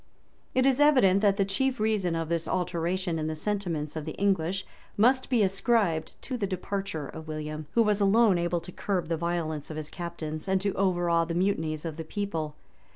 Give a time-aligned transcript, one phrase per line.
[0.55, 4.03] 507] It is evident that the chief reason of this alteration in the sentiments of
[4.03, 4.65] the English
[4.97, 9.15] must be ascribed to the departure of William, who was alone able to curb the
[9.17, 12.55] violence of his captains, and to overawe the mutinies of the people.